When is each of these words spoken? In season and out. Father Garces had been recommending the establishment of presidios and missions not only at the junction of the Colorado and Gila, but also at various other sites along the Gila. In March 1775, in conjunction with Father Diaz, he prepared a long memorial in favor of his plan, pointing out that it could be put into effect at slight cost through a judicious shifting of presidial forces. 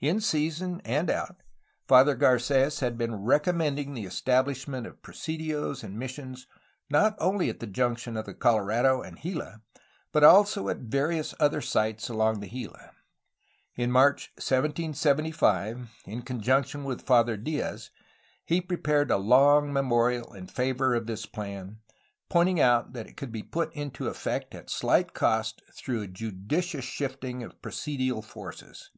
In 0.00 0.20
season 0.20 0.82
and 0.84 1.08
out. 1.08 1.36
Father 1.88 2.14
Garces 2.14 2.80
had 2.80 2.98
been 2.98 3.14
recommending 3.24 3.94
the 3.94 4.04
establishment 4.04 4.86
of 4.86 5.00
presidios 5.00 5.82
and 5.82 5.98
missions 5.98 6.46
not 6.90 7.16
only 7.18 7.48
at 7.48 7.60
the 7.60 7.66
junction 7.66 8.18
of 8.18 8.26
the 8.26 8.34
Colorado 8.34 9.00
and 9.00 9.18
Gila, 9.18 9.62
but 10.12 10.22
also 10.22 10.68
at 10.68 10.76
various 10.80 11.34
other 11.40 11.62
sites 11.62 12.10
along 12.10 12.40
the 12.40 12.48
Gila. 12.50 12.90
In 13.74 13.90
March 13.90 14.28
1775, 14.36 15.88
in 16.04 16.20
conjunction 16.20 16.84
with 16.84 17.00
Father 17.06 17.38
Diaz, 17.38 17.90
he 18.44 18.60
prepared 18.60 19.10
a 19.10 19.16
long 19.16 19.72
memorial 19.72 20.34
in 20.34 20.46
favor 20.46 20.94
of 20.94 21.08
his 21.08 21.24
plan, 21.24 21.78
pointing 22.28 22.60
out 22.60 22.92
that 22.92 23.06
it 23.06 23.16
could 23.16 23.32
be 23.32 23.42
put 23.42 23.72
into 23.72 24.08
effect 24.08 24.54
at 24.54 24.68
slight 24.68 25.14
cost 25.14 25.62
through 25.72 26.02
a 26.02 26.06
judicious 26.06 26.84
shifting 26.84 27.42
of 27.42 27.60
presidial 27.62 28.22
forces. 28.22 28.90